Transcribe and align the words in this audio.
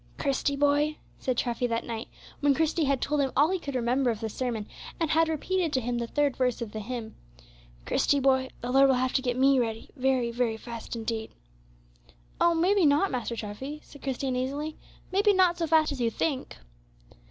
"Christie, 0.17 0.55
boy," 0.55 0.97
said 1.19 1.37
Treffy, 1.37 1.67
that 1.67 1.83
night, 1.83 2.07
when 2.39 2.55
Christie 2.55 2.85
had 2.85 3.01
told 3.03 3.21
him 3.21 3.31
all 3.37 3.51
he 3.51 3.59
could 3.59 3.75
remember 3.75 4.09
of 4.09 4.19
the 4.19 4.29
sermon, 4.29 4.67
and 4.99 5.11
had 5.11 5.29
repeated 5.29 5.71
to 5.73 5.79
him 5.79 5.99
the 5.99 6.07
third 6.07 6.35
verse 6.37 6.59
of 6.59 6.71
the 6.71 6.79
hymn, 6.79 7.13
"Christie, 7.85 8.19
boy, 8.19 8.49
the 8.61 8.71
Lord 8.71 8.87
will 8.87 8.95
have 8.95 9.13
to 9.13 9.21
get 9.21 9.37
me 9.37 9.59
ready 9.59 9.91
very 9.95 10.29
fast, 10.31 10.37
very 10.39 10.57
fast 10.57 10.95
indeed." 10.95 11.31
"Oh, 12.41 12.55
maybe 12.55 12.83
not, 12.83 13.11
Master 13.11 13.35
Treffy," 13.35 13.79
said 13.83 14.01
Christie, 14.01 14.29
uneasily, 14.29 14.75
"maybe 15.11 15.33
not 15.35 15.59
so 15.59 15.67
fast 15.67 15.91
as 15.91 16.01
you 16.01 16.09
think." 16.09 16.57